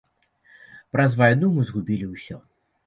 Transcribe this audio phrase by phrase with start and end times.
[0.95, 2.45] Праз вайну мы згубілі ўсё.